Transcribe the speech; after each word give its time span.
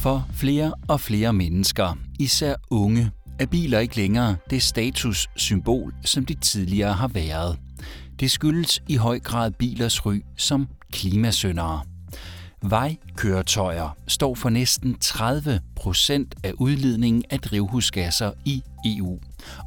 For 0.00 0.26
flere 0.32 0.74
og 0.88 1.00
flere 1.00 1.32
mennesker, 1.32 1.98
især 2.18 2.54
unge, 2.70 3.10
er 3.38 3.46
biler 3.46 3.78
ikke 3.78 3.96
længere 3.96 4.36
det 4.50 4.62
statussymbol, 4.62 5.94
som 6.04 6.26
de 6.26 6.34
tidligere 6.34 6.92
har 6.92 7.08
været. 7.08 7.58
Det 8.20 8.30
skyldes 8.30 8.82
i 8.88 8.96
høj 8.96 9.18
grad 9.18 9.50
bilers 9.50 10.06
ry 10.06 10.22
som 10.36 10.68
klimasyndere. 10.92 11.80
Vejkøretøjer 12.62 13.96
står 14.08 14.34
for 14.34 14.48
næsten 14.48 14.98
30 14.98 15.60
procent 15.76 16.34
af 16.44 16.52
udledningen 16.58 17.24
af 17.30 17.40
drivhusgasser 17.40 18.32
i 18.44 18.62
EU, 18.84 19.18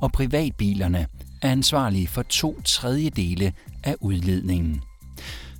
og 0.02 0.12
privatbilerne 0.12 1.08
er 1.42 1.52
ansvarlige 1.52 2.08
for 2.08 2.22
to 2.22 2.62
tredjedele 2.62 3.54
af 3.84 3.96
udledningen. 4.02 4.82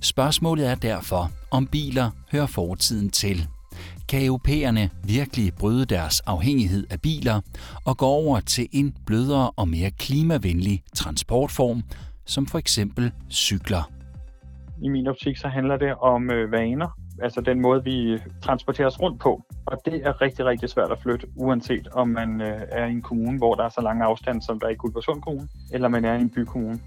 Spørgsmålet 0.00 0.66
er 0.66 0.74
derfor, 0.74 1.30
om 1.50 1.66
biler 1.66 2.10
hører 2.32 2.46
fortiden 2.46 3.10
til. 3.10 3.48
Kan 4.08 4.24
europæerne 4.24 4.90
virkelig 5.04 5.52
bryde 5.58 5.84
deres 5.84 6.20
afhængighed 6.20 6.86
af 6.90 7.00
biler 7.00 7.40
og 7.84 7.96
gå 7.96 8.06
over 8.06 8.40
til 8.40 8.68
en 8.72 8.96
blødere 9.06 9.50
og 9.50 9.68
mere 9.68 9.90
klimavenlig 9.90 10.82
transportform, 10.94 11.82
som 12.26 12.46
for 12.46 12.58
eksempel 12.58 13.12
cykler? 13.30 13.90
I 14.82 14.88
min 14.88 15.06
optik 15.06 15.36
så 15.36 15.48
handler 15.48 15.76
det 15.76 15.94
om 15.94 16.30
øh, 16.30 16.52
vaner, 16.52 16.88
altså 17.22 17.40
den 17.40 17.60
måde, 17.60 17.84
vi 17.84 18.18
transporterer 18.42 18.86
os 18.86 19.00
rundt 19.00 19.20
på. 19.20 19.42
Og 19.66 19.78
det 19.84 20.06
er 20.06 20.20
rigtig, 20.20 20.44
rigtig 20.44 20.68
svært 20.68 20.92
at 20.92 20.98
flytte, 21.02 21.26
uanset 21.36 21.88
om 21.92 22.08
man 22.08 22.40
øh, 22.40 22.60
er 22.68 22.86
i 22.86 22.90
en 22.90 23.02
kommune, 23.02 23.38
hvor 23.38 23.54
der 23.54 23.64
er 23.64 23.68
så 23.68 23.80
lang 23.80 24.02
afstand, 24.02 24.42
som 24.42 24.60
der 24.60 24.66
er 24.66 24.70
i 24.70 24.74
Guldborgsund 24.74 25.22
Kommune, 25.22 25.48
eller 25.72 25.88
man 25.88 26.04
er 26.04 26.14
i 26.14 26.20
en 26.20 26.30
bykommune. 26.30 26.80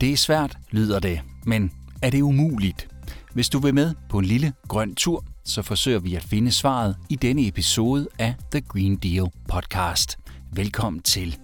Det 0.00 0.12
er 0.12 0.16
svært, 0.16 0.58
lyder 0.70 1.00
det, 1.00 1.20
men 1.46 1.72
er 2.02 2.10
det 2.10 2.20
umuligt? 2.20 2.88
Hvis 3.34 3.48
du 3.48 3.58
vil 3.58 3.74
med 3.74 3.94
på 4.08 4.18
en 4.18 4.24
lille 4.24 4.52
grøn 4.68 4.94
tur, 4.94 5.24
så 5.44 5.62
forsøger 5.62 5.98
vi 5.98 6.14
at 6.14 6.22
finde 6.22 6.52
svaret 6.52 6.96
i 7.10 7.16
denne 7.16 7.46
episode 7.46 8.08
af 8.18 8.34
The 8.50 8.60
Green 8.60 8.96
Deal 8.96 9.26
podcast. 9.48 10.18
Velkommen 10.52 11.02
til. 11.02 11.38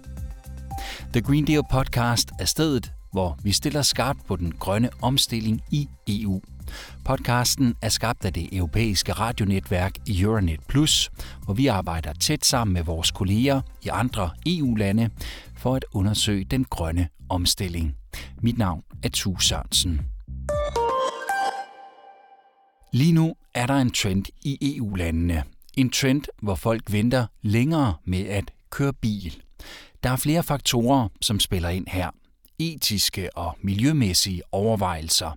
The 1.13 1.21
Green 1.21 1.47
Deal 1.47 1.63
podcast 1.71 2.29
er 2.39 2.45
stedet, 2.45 2.91
hvor 3.11 3.37
vi 3.43 3.51
stiller 3.51 3.81
skarpt 3.81 4.25
på 4.27 4.35
den 4.35 4.51
grønne 4.51 4.89
omstilling 5.01 5.61
i 5.71 5.89
EU. 6.07 6.41
Podcasten 7.05 7.75
er 7.81 7.89
skabt 7.89 8.25
af 8.25 8.33
det 8.33 8.57
europæiske 8.57 9.11
radionetværk 9.11 9.93
Euronet 10.07 10.59
Plus, 10.67 11.11
hvor 11.45 11.53
vi 11.53 11.67
arbejder 11.67 12.13
tæt 12.13 12.45
sammen 12.45 12.73
med 12.73 12.83
vores 12.83 13.11
kolleger 13.11 13.61
i 13.83 13.87
andre 13.87 14.29
EU-lande 14.45 15.09
for 15.57 15.75
at 15.75 15.85
undersøge 15.93 16.45
den 16.45 16.65
grønne 16.65 17.07
omstilling. 17.29 17.95
Mit 18.41 18.57
navn 18.57 18.83
er 19.03 19.09
Tue 19.09 19.41
Sørensen. 19.41 20.01
Lige 22.93 23.13
nu 23.13 23.35
er 23.53 23.65
der 23.65 23.73
en 23.73 23.91
trend 23.91 24.25
i 24.41 24.77
EU-landene. 24.77 25.43
En 25.77 25.89
trend, 25.89 26.23
hvor 26.41 26.55
folk 26.55 26.91
venter 26.91 27.27
længere 27.41 27.93
med 28.05 28.25
at 28.25 28.51
køre 28.69 28.93
bil. 28.93 29.41
Der 30.03 30.09
er 30.09 30.15
flere 30.15 30.43
faktorer, 30.43 31.07
som 31.21 31.39
spiller 31.39 31.69
ind 31.69 31.87
her. 31.87 32.09
Etiske 32.59 33.37
og 33.37 33.57
miljømæssige 33.61 34.41
overvejelser, 34.51 35.31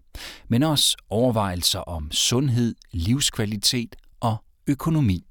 men 0.48 0.62
også 0.62 0.96
overvejelser 1.10 1.78
om 1.80 2.10
sundhed, 2.10 2.74
livskvalitet 2.92 3.96
og 4.20 4.36
økonomi. 4.66 5.26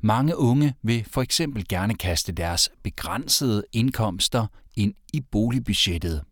Mange 0.00 0.36
unge 0.38 0.74
vil 0.82 1.06
for 1.10 1.22
eksempel 1.22 1.68
gerne 1.68 1.94
kaste 1.94 2.32
deres 2.32 2.70
begrænsede 2.82 3.64
indkomster 3.72 4.46
ind 4.76 4.94
i 5.12 5.20
boligbudgettet. 5.20 6.22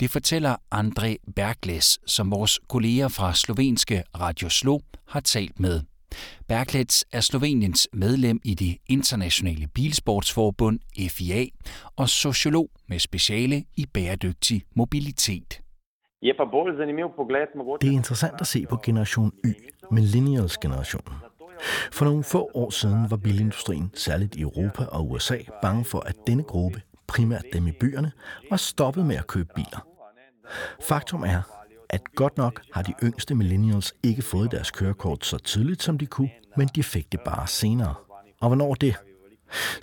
Det 0.00 0.10
fortæller 0.10 0.56
André 0.74 1.32
Bergles, 1.36 1.98
som 2.06 2.30
vores 2.30 2.60
kolleger 2.68 3.08
fra 3.08 3.34
slovenske 3.34 4.02
Radio 4.20 4.48
Slo 4.48 4.78
har 5.08 5.20
talt 5.20 5.60
med. 5.60 5.80
Berglets 6.48 7.04
er 7.12 7.20
Sloveniens 7.20 7.88
medlem 7.92 8.40
i 8.44 8.54
det 8.54 8.76
internationale 8.88 9.68
bilsportsforbund 9.74 10.78
FIA 11.10 11.46
og 11.96 12.08
sociolog 12.08 12.70
med 12.88 12.98
speciale 12.98 13.64
i 13.76 13.86
bæredygtig 13.94 14.62
mobilitet. 14.76 15.60
Det 16.22 17.88
er 17.88 17.92
interessant 17.92 18.40
at 18.40 18.46
se 18.46 18.66
på 18.70 18.76
generation 18.84 19.32
Y, 19.46 19.54
millennials 19.90 20.58
generationen. 20.58 21.14
For 21.92 22.04
nogle 22.04 22.24
få 22.24 22.50
år 22.54 22.70
siden 22.70 23.10
var 23.10 23.16
bilindustrien, 23.16 23.90
særligt 23.94 24.36
i 24.36 24.40
Europa 24.40 24.84
og 24.84 25.10
USA, 25.10 25.38
bange 25.62 25.84
for, 25.84 26.00
at 26.00 26.16
denne 26.26 26.42
gruppe 26.42 26.82
primært 27.12 27.44
dem 27.52 27.66
i 27.66 27.72
byerne, 27.80 28.12
var 28.50 28.56
stoppet 28.56 29.06
med 29.06 29.16
at 29.16 29.26
købe 29.26 29.48
biler. 29.54 29.86
Faktum 30.88 31.22
er, 31.22 31.42
at 31.90 32.00
godt 32.14 32.36
nok 32.36 32.62
har 32.72 32.82
de 32.82 32.94
yngste 33.02 33.34
millennials 33.34 33.94
ikke 34.02 34.22
fået 34.22 34.50
deres 34.50 34.70
kørekort 34.70 35.26
så 35.26 35.38
tidligt, 35.38 35.82
som 35.82 35.98
de 35.98 36.06
kunne, 36.06 36.30
men 36.56 36.68
de 36.74 36.82
fik 36.82 37.12
det 37.12 37.20
bare 37.20 37.46
senere. 37.46 37.94
Og 38.40 38.48
hvornår 38.48 38.74
det? 38.74 38.96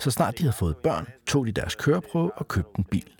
Så 0.00 0.10
snart 0.10 0.38
de 0.38 0.42
havde 0.42 0.56
fået 0.56 0.76
børn, 0.76 1.06
tog 1.26 1.46
de 1.46 1.52
deres 1.52 1.74
køreprøve 1.74 2.32
og 2.32 2.48
købte 2.48 2.70
en 2.78 2.84
bil. 2.84 3.10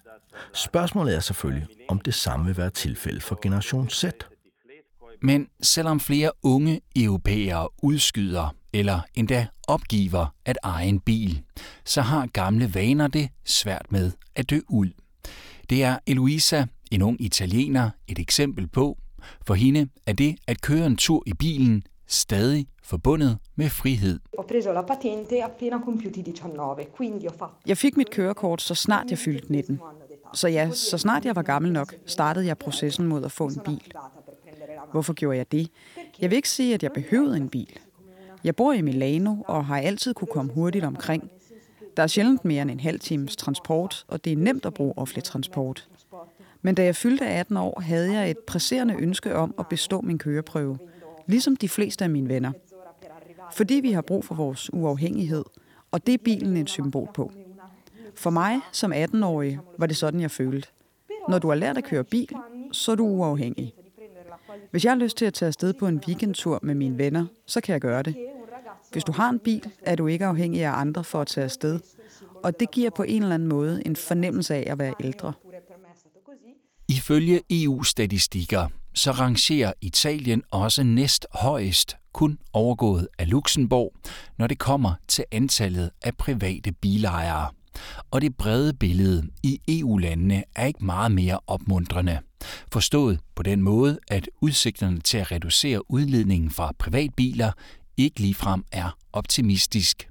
Spørgsmålet 0.54 1.16
er 1.16 1.20
selvfølgelig, 1.20 1.66
om 1.88 2.00
det 2.00 2.14
samme 2.14 2.46
vil 2.46 2.56
være 2.56 2.70
tilfældet 2.70 3.22
for 3.22 3.38
generation 3.42 3.90
Z. 3.90 4.04
Men 5.22 5.48
selvom 5.62 6.00
flere 6.00 6.32
unge 6.42 6.80
europæere 6.96 7.68
udskyder 7.82 8.54
eller 8.72 9.00
endda 9.14 9.46
opgiver 9.68 10.34
at 10.44 10.58
eje 10.62 10.86
en 10.86 11.00
bil, 11.00 11.42
så 11.90 12.00
har 12.00 12.26
gamle 12.26 12.74
vaner 12.74 13.08
det 13.08 13.28
svært 13.44 13.86
med 13.92 14.12
at 14.34 14.50
dø 14.50 14.60
ud. 14.68 14.88
Det 15.70 15.82
er 15.82 15.98
Eloisa, 16.06 16.64
en 16.90 17.02
ung 17.02 17.20
italiener, 17.20 17.90
et 18.08 18.18
eksempel 18.18 18.68
på. 18.68 18.98
For 19.46 19.54
hende 19.54 19.88
er 20.06 20.12
det 20.12 20.36
at 20.46 20.60
køre 20.60 20.86
en 20.86 20.96
tur 20.96 21.22
i 21.26 21.32
bilen 21.32 21.82
stadig 22.06 22.66
forbundet 22.82 23.38
med 23.56 23.68
frihed. 23.68 24.20
Jeg 27.66 27.78
fik 27.78 27.96
mit 27.96 28.10
kørekort, 28.10 28.62
så 28.62 28.74
snart 28.74 29.10
jeg 29.10 29.18
fyldte 29.18 29.52
19. 29.52 29.80
Så 30.34 30.48
ja, 30.48 30.70
så 30.70 30.98
snart 30.98 31.24
jeg 31.24 31.36
var 31.36 31.42
gammel 31.42 31.72
nok, 31.72 31.94
startede 32.06 32.46
jeg 32.46 32.58
processen 32.58 33.06
mod 33.06 33.24
at 33.24 33.32
få 33.32 33.46
en 33.46 33.60
bil. 33.64 33.92
Hvorfor 34.92 35.12
gjorde 35.12 35.38
jeg 35.38 35.52
det? 35.52 35.68
Jeg 36.20 36.30
vil 36.30 36.36
ikke 36.36 36.50
sige, 36.50 36.74
at 36.74 36.82
jeg 36.82 36.92
behøvede 36.92 37.36
en 37.36 37.48
bil. 37.48 37.78
Jeg 38.44 38.56
bor 38.56 38.72
i 38.72 38.80
Milano 38.80 39.36
og 39.48 39.64
har 39.64 39.78
altid 39.78 40.14
kunne 40.14 40.28
komme 40.28 40.52
hurtigt 40.52 40.84
omkring. 40.84 41.30
Der 41.96 42.02
er 42.02 42.06
sjældent 42.06 42.44
mere 42.44 42.62
end 42.62 42.70
en 42.70 42.80
halv 42.80 43.00
times 43.00 43.36
transport, 43.36 44.04
og 44.08 44.24
det 44.24 44.32
er 44.32 44.36
nemt 44.36 44.66
at 44.66 44.74
bruge 44.74 44.92
offentlig 44.96 45.24
transport. 45.24 45.88
Men 46.62 46.74
da 46.74 46.84
jeg 46.84 46.96
fyldte 46.96 47.26
18 47.26 47.56
år, 47.56 47.80
havde 47.80 48.12
jeg 48.12 48.30
et 48.30 48.38
presserende 48.38 48.94
ønske 48.94 49.34
om 49.34 49.54
at 49.58 49.68
bestå 49.68 50.00
min 50.00 50.18
køreprøve, 50.18 50.78
ligesom 51.26 51.56
de 51.56 51.68
fleste 51.68 52.04
af 52.04 52.10
mine 52.10 52.28
venner. 52.28 52.52
Fordi 53.52 53.74
vi 53.74 53.92
har 53.92 54.02
brug 54.02 54.24
for 54.24 54.34
vores 54.34 54.72
uafhængighed, 54.72 55.44
og 55.90 56.06
det 56.06 56.14
er 56.14 56.18
bilen 56.24 56.56
et 56.56 56.70
symbol 56.70 57.08
på. 57.14 57.32
For 58.14 58.30
mig 58.30 58.60
som 58.72 58.92
18-årig 58.92 59.58
var 59.78 59.86
det 59.86 59.96
sådan, 59.96 60.20
jeg 60.20 60.30
følte. 60.30 60.68
Når 61.28 61.38
du 61.38 61.48
har 61.48 61.54
lært 61.54 61.78
at 61.78 61.84
køre 61.84 62.04
bil, 62.04 62.28
så 62.72 62.92
er 62.92 62.96
du 62.96 63.06
uafhængig. 63.06 63.74
Hvis 64.70 64.84
jeg 64.84 64.92
har 64.92 64.98
lyst 64.98 65.16
til 65.16 65.24
at 65.24 65.34
tage 65.34 65.46
afsted 65.46 65.72
på 65.72 65.86
en 65.86 66.02
weekendtur 66.06 66.58
med 66.62 66.74
mine 66.74 66.98
venner, 66.98 67.26
så 67.46 67.60
kan 67.60 67.72
jeg 67.72 67.80
gøre 67.80 68.02
det. 68.02 68.16
Hvis 68.92 69.04
du 69.04 69.12
har 69.12 69.30
en 69.30 69.38
bil, 69.38 69.62
er 69.82 69.96
du 69.96 70.06
ikke 70.06 70.26
afhængig 70.26 70.64
af 70.64 70.72
andre 70.72 71.04
for 71.04 71.20
at 71.20 71.26
tage 71.26 71.44
afsted. 71.44 71.80
Og 72.44 72.60
det 72.60 72.70
giver 72.70 72.90
på 72.90 73.02
en 73.02 73.22
eller 73.22 73.34
anden 73.34 73.48
måde 73.48 73.82
en 73.86 73.96
fornemmelse 73.96 74.54
af 74.54 74.72
at 74.72 74.78
være 74.78 74.94
ældre. 75.00 75.32
Ifølge 76.88 77.40
EU-statistikker, 77.50 78.68
så 78.94 79.10
rangerer 79.10 79.72
Italien 79.80 80.42
også 80.50 80.82
næst 80.82 81.26
højest, 81.32 81.96
kun 82.12 82.38
overgået 82.52 83.08
af 83.18 83.30
Luxembourg, 83.30 83.94
når 84.38 84.46
det 84.46 84.58
kommer 84.58 84.94
til 85.08 85.24
antallet 85.32 85.90
af 86.02 86.16
private 86.16 86.72
bilejere. 86.72 87.48
Og 88.10 88.20
det 88.20 88.36
brede 88.36 88.72
billede 88.72 89.26
i 89.42 89.60
EU-landene 89.68 90.44
er 90.56 90.66
ikke 90.66 90.84
meget 90.84 91.12
mere 91.12 91.38
opmuntrende. 91.46 92.18
Forstået 92.72 93.18
på 93.34 93.42
den 93.42 93.62
måde, 93.62 93.98
at 94.08 94.30
udsigterne 94.40 95.00
til 95.00 95.18
at 95.18 95.32
reducere 95.32 95.90
udledningen 95.90 96.50
fra 96.50 96.72
privatbiler 96.78 97.52
ikke 98.04 98.20
ligefrem 98.20 98.64
er 98.72 98.96
optimistisk. 99.12 100.08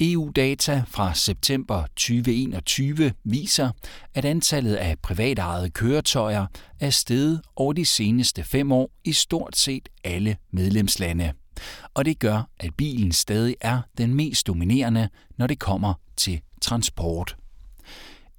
EU-data 0.00 0.82
fra 0.88 1.14
september 1.14 1.86
2021 1.96 3.12
viser, 3.24 3.70
at 4.14 4.24
antallet 4.24 4.74
af 4.74 4.98
privatejede 4.98 5.70
køretøjer 5.70 6.46
er 6.80 6.90
steget 6.90 7.40
over 7.56 7.72
de 7.72 7.84
seneste 7.84 8.44
fem 8.44 8.72
år 8.72 8.90
i 9.04 9.12
stort 9.12 9.56
set 9.56 9.88
alle 10.04 10.36
medlemslande. 10.50 11.32
Og 11.94 12.04
det 12.04 12.18
gør, 12.18 12.48
at 12.60 12.74
bilen 12.74 13.12
stadig 13.12 13.56
er 13.60 13.80
den 13.98 14.14
mest 14.14 14.46
dominerende, 14.46 15.08
når 15.38 15.46
det 15.46 15.58
kommer 15.58 15.94
til 16.16 16.40
transport. 16.62 17.36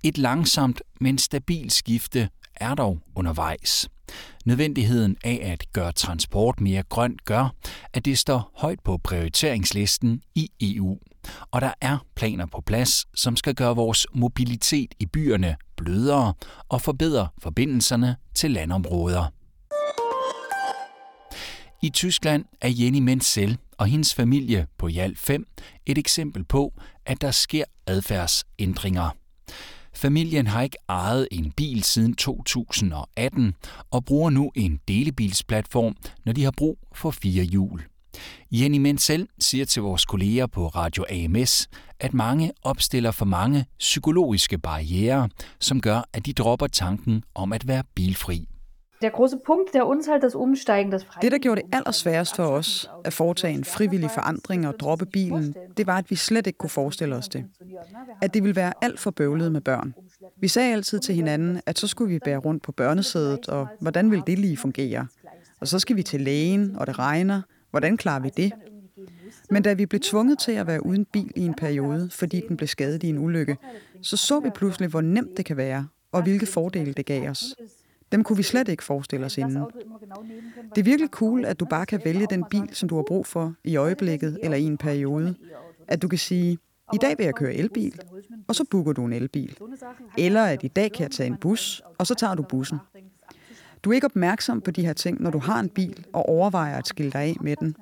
Et 0.04 0.18
langsomt, 0.18 0.82
men 1.02 1.18
stabilt 1.18 1.74
skifte 1.74 2.30
er 2.56 2.76
dog 2.76 3.00
undervejs. 3.16 3.90
Nødvendigheden 4.46 5.18
af 5.24 5.40
at 5.44 5.74
gøre 5.74 5.92
transport 5.92 6.62
mere 6.62 6.84
grønt 6.84 7.26
gør, 7.26 7.56
at 7.94 8.06
det 8.06 8.18
står 8.18 8.52
højt 8.56 8.80
på 8.80 8.98
prioriteringslisten 8.98 10.22
i 10.36 10.50
EU. 10.62 10.98
Og 11.52 11.62
der 11.62 11.74
er 11.82 11.98
planer 12.16 12.46
på 12.46 12.62
plads, 12.62 13.06
som 13.16 13.36
skal 13.36 13.56
gøre 13.56 13.76
vores 13.76 14.08
mobilitet 14.14 14.94
i 15.00 15.06
byerne 15.06 15.56
blødere 15.78 16.34
og 16.70 16.82
forbedre 16.82 17.28
forbindelserne 17.42 18.16
til 18.36 18.52
landområder. 18.52 19.26
I 21.84 21.90
Tyskland 21.90 22.46
er 22.62 22.70
Jenny 22.70 23.00
Menzel 23.00 23.58
og 23.78 23.88
hendes 23.88 24.14
familie 24.14 24.68
på 24.78 24.88
i 24.88 24.98
alt 24.98 25.20
fem 25.20 25.48
et 25.86 25.98
eksempel 25.98 26.44
på, 26.44 26.74
at 27.06 27.22
der 27.22 27.32
sker 27.32 27.64
adfærdsændringer. 27.88 29.10
Familien 29.94 30.48
har 30.48 30.62
ikke 30.62 30.78
ejet 30.90 31.28
en 31.32 31.52
bil 31.52 31.84
siden 31.84 32.16
2018 32.16 33.56
og 33.92 34.06
bruger 34.06 34.30
nu 34.30 34.52
en 34.56 34.80
delebilsplatform, 34.88 35.96
når 36.26 36.34
de 36.34 36.44
har 36.44 36.54
brug 36.58 36.78
for 36.96 37.12
fire 37.12 37.44
hjul. 37.44 37.84
Jenny 38.52 38.78
Menzel 38.78 39.28
siger 39.40 39.66
til 39.66 39.82
vores 39.82 40.06
kolleger 40.06 40.48
på 40.48 40.68
Radio 40.68 41.06
AMS, 41.10 41.70
at 42.00 42.14
mange 42.14 42.52
opstiller 42.64 43.12
for 43.12 43.26
mange 43.26 43.66
psykologiske 43.80 44.58
barriere, 44.58 45.30
som 45.60 45.82
gør, 45.82 46.10
at 46.14 46.26
de 46.26 46.34
dropper 46.34 46.68
tanken 46.68 47.24
om 47.36 47.54
at 47.54 47.68
være 47.68 47.84
bilfri. 47.96 48.51
Der 49.02 49.10
große 49.10 49.38
Punkt, 49.46 49.74
der 49.74 49.84
uns 49.84 50.08
halt 50.08 50.24
das 50.24 50.36
Umsteigen, 50.36 50.92
das 50.92 51.08
Det, 51.22 51.32
der 51.32 51.38
gjorde 51.38 51.62
det 51.62 51.76
allersværest 51.76 52.36
for 52.36 52.44
os 52.44 52.90
at 53.06 53.14
foretage 53.14 53.54
en 53.54 53.64
frivillig 53.64 54.12
forandring 54.12 54.68
og 54.68 54.80
droppe 54.80 55.06
bilen, 55.06 55.56
det 55.78 55.88
var, 55.88 55.98
at 55.98 56.10
vi 56.10 56.16
slet 56.16 56.48
ikke 56.48 56.58
kunne 56.58 56.70
forestille 56.70 57.16
os 57.16 57.30
det. 57.30 57.46
At 58.22 58.34
det 58.34 58.44
ville 58.44 58.56
være 58.56 58.74
alt 58.82 59.00
for 59.00 59.12
bøvlet 59.12 59.52
med 59.52 59.62
børn. 59.62 59.94
Vi 60.42 60.48
sagde 60.48 60.74
altid 60.74 61.00
til 61.00 61.16
hinanden, 61.16 61.62
at 61.66 61.80
så 61.80 61.88
skulle 61.88 62.14
vi 62.14 62.20
bære 62.20 62.38
rundt 62.38 62.64
på 62.64 62.72
børnesædet, 62.72 63.50
og 63.50 63.68
hvordan 63.80 64.12
ville 64.12 64.24
det 64.28 64.40
lige 64.40 64.58
fungere? 64.58 65.08
Og 65.60 65.68
så 65.68 65.80
skal 65.80 65.96
vi 65.96 66.04
til 66.04 66.22
lægen, 66.22 66.76
og 66.76 66.88
det 66.88 67.00
regner. 67.00 67.42
Hvordan 67.70 67.98
klarer 67.98 68.20
vi 68.20 68.30
det? 68.38 68.52
Men 69.50 69.64
da 69.64 69.74
vi 69.74 69.86
blev 69.86 70.00
tvunget 70.00 70.40
til 70.40 70.52
at 70.52 70.68
være 70.68 70.86
uden 70.86 71.06
bil 71.06 71.32
i 71.36 71.46
en 71.46 71.54
periode, 71.54 72.10
fordi 72.12 72.42
den 72.48 72.58
blev 72.58 72.68
skadet 72.68 73.04
i 73.04 73.10
en 73.10 73.18
ulykke, 73.18 73.58
så 74.02 74.18
så 74.18 74.40
vi 74.40 74.50
pludselig, 74.50 74.90
hvor 74.90 75.02
nemt 75.02 75.38
det 75.38 75.46
kan 75.46 75.58
være, 75.58 75.88
og 76.12 76.24
hvilke 76.24 76.46
fordele 76.46 76.94
det 76.94 77.06
gav 77.06 77.30
os. 77.30 77.44
Dem 78.12 78.24
kunne 78.24 78.38
vi 78.38 78.44
slet 78.44 78.68
ikke 78.68 78.84
forestille 78.84 79.26
os 79.26 79.38
inden. 79.38 79.64
Det 80.76 80.82
er 80.82 80.84
virkelig 80.84 81.10
cool, 81.10 81.46
at 81.46 81.60
du 81.60 81.66
bare 81.66 81.86
kan 81.86 82.02
vælge 82.06 82.28
den 82.30 82.46
bil, 82.50 82.70
som 82.72 82.90
du 82.90 82.96
har 82.96 83.04
brug 83.08 83.26
for 83.26 83.54
i 83.64 83.76
øjeblikket 83.76 84.40
eller 84.44 84.58
i 84.58 84.64
en 84.64 84.78
periode. 84.78 85.36
At 85.88 86.02
du 86.02 86.08
kan 86.08 86.20
sige, 86.20 86.58
i 86.94 86.98
dag 87.02 87.18
vil 87.18 87.24
jeg 87.24 87.36
køre 87.36 87.54
elbil, 87.54 88.00
og 88.48 88.56
så 88.56 88.66
booker 88.72 88.94
du 88.94 89.06
en 89.06 89.14
elbil. 89.14 89.58
Eller 90.18 90.44
at 90.44 90.64
i 90.64 90.68
dag 90.68 90.92
kan 90.92 91.04
jeg 91.04 91.12
tage 91.12 91.28
en 91.28 91.38
bus, 91.38 91.82
og 91.98 92.08
så 92.08 92.16
tager 92.16 92.36
du 92.36 92.44
bussen. 92.44 92.78
Du 93.84 93.90
er 93.90 93.94
ikke 93.94 94.06
opmærksom 94.06 94.62
på 94.62 94.72
de 94.72 94.86
her 94.86 94.94
ting, 94.94 95.22
når 95.22 95.32
du 95.32 95.40
har 95.40 95.60
en 95.60 95.70
bil 95.70 96.06
og 96.14 96.30
overvejer 96.30 96.78
at 96.78 96.88
skille 96.88 97.12
dig 97.12 97.22
af 97.22 97.36
med 97.42 97.56
den. 97.56 97.76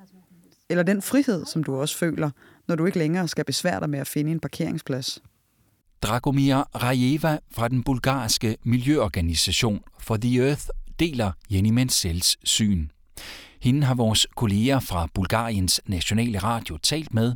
Eller 0.68 0.82
den 0.82 1.02
frihed, 1.02 1.46
som 1.46 1.64
du 1.64 1.76
også 1.76 1.96
føler, 1.96 2.30
når 2.68 2.76
du 2.76 2.86
ikke 2.86 2.98
længere 2.98 3.28
skal 3.28 3.44
besvære 3.44 3.80
dig 3.80 3.90
med 3.90 3.98
at 3.98 4.06
finde 4.06 4.32
en 4.32 4.40
parkeringsplads. 4.40 5.22
Dragomir 6.02 6.56
Rajeva 6.82 7.38
fra 7.50 7.68
den 7.68 7.82
bulgarske 7.82 8.56
miljøorganisation 8.64 9.80
For 9.98 10.16
the 10.16 10.46
Earth 10.46 10.66
deler 10.98 11.32
Jenny 11.50 11.70
Menzels 11.70 12.36
syn. 12.44 12.88
Hende 13.62 13.86
har 13.86 13.94
vores 13.94 14.26
kolleger 14.36 14.80
fra 14.80 15.08
Bulgariens 15.14 15.80
nationale 15.86 16.38
radio 16.38 16.76
talt 16.76 17.14
med, 17.14 17.34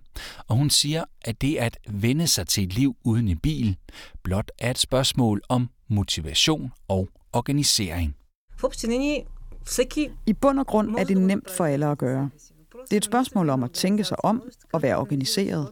og 0.48 0.56
hun 0.56 0.70
siger, 0.70 1.04
at 1.22 1.42
det 1.42 1.56
at 1.56 1.78
vende 1.88 2.26
sig 2.26 2.46
til 2.46 2.64
et 2.64 2.74
liv 2.74 2.96
uden 3.04 3.28
en 3.28 3.38
bil 3.38 3.76
blot 4.22 4.50
er 4.58 4.70
et 4.70 4.78
spørgsmål 4.78 5.42
om 5.48 5.70
motivation 5.88 6.72
og 6.88 7.08
organisering. 7.32 8.16
I 10.26 10.32
bund 10.32 10.58
og 10.58 10.66
grund 10.66 10.98
er 10.98 11.04
det 11.04 11.16
nemt 11.16 11.50
for 11.50 11.64
alle 11.64 11.86
at 11.86 11.98
gøre. 11.98 12.30
Det 12.84 12.92
er 12.92 12.96
et 12.96 13.04
spørgsmål 13.04 13.50
om 13.50 13.62
at 13.62 13.70
tænke 13.72 14.04
sig 14.04 14.24
om 14.24 14.42
og 14.72 14.82
være 14.82 14.96
organiseret. 14.96 15.68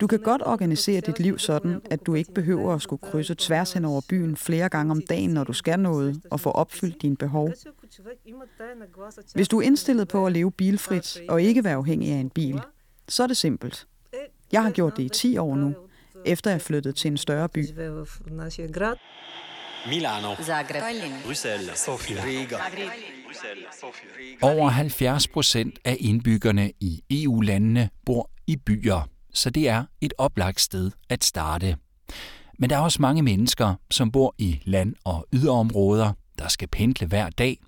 Du 0.00 0.06
kan 0.06 0.18
godt 0.18 0.42
organisere 0.46 1.00
dit 1.00 1.20
liv 1.20 1.38
sådan, 1.38 1.80
at 1.90 2.06
du 2.06 2.14
ikke 2.14 2.32
behøver 2.34 2.74
at 2.74 2.82
skulle 2.82 3.00
krydse 3.00 3.34
tværs 3.38 3.72
hen 3.72 3.84
over 3.84 4.00
byen 4.08 4.36
flere 4.36 4.68
gange 4.68 4.90
om 4.90 5.02
dagen, 5.08 5.30
når 5.30 5.44
du 5.44 5.52
skal 5.52 5.80
noget, 5.80 6.22
og 6.30 6.40
få 6.40 6.50
opfyldt 6.50 7.02
dine 7.02 7.16
behov. 7.16 7.52
Hvis 9.34 9.48
du 9.48 9.58
er 9.58 9.62
indstillet 9.62 10.08
på 10.08 10.26
at 10.26 10.32
leve 10.32 10.52
bilfrit 10.52 11.20
og 11.28 11.42
ikke 11.42 11.64
være 11.64 11.74
afhængig 11.74 12.12
af 12.12 12.16
en 12.16 12.30
bil, 12.30 12.60
så 13.08 13.22
er 13.22 13.26
det 13.26 13.36
simpelt. 13.36 13.86
Jeg 14.52 14.62
har 14.62 14.70
gjort 14.70 14.96
det 14.96 15.02
i 15.02 15.08
10 15.08 15.36
år 15.36 15.56
nu, 15.56 15.74
efter 16.24 16.50
jeg 16.50 16.60
flyttede 16.60 16.94
til 16.94 17.10
en 17.10 17.16
større 17.16 17.48
by. 17.48 17.66
Milano, 19.88 20.34
Zagreb, 20.42 20.82
Bruxelles, 21.26 21.78
Sofia, 21.78 22.24
Riga. 22.24 22.56
Over 24.42 24.68
70 24.68 25.28
procent 25.28 25.78
af 25.84 25.96
indbyggerne 26.00 26.72
i 26.80 27.02
EU-landene 27.10 27.90
bor 28.06 28.30
i 28.46 28.56
byer 28.56 29.08
så 29.34 29.50
det 29.50 29.68
er 29.68 29.84
et 30.00 30.14
oplagt 30.18 30.60
sted 30.60 30.90
at 31.08 31.24
starte. 31.24 31.76
Men 32.58 32.70
der 32.70 32.76
er 32.76 32.80
også 32.80 33.02
mange 33.02 33.22
mennesker, 33.22 33.74
som 33.90 34.10
bor 34.10 34.34
i 34.38 34.60
land- 34.64 34.94
og 35.04 35.26
yderområder, 35.32 36.12
der 36.38 36.48
skal 36.48 36.68
pendle 36.68 37.06
hver 37.06 37.30
dag. 37.30 37.58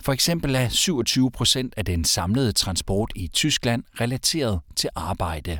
For 0.00 0.12
eksempel 0.12 0.54
er 0.54 0.68
27 0.68 1.30
procent 1.30 1.74
af 1.76 1.84
den 1.84 2.04
samlede 2.04 2.52
transport 2.52 3.12
i 3.16 3.28
Tyskland 3.28 3.84
relateret 4.00 4.60
til 4.76 4.90
arbejde. 4.94 5.58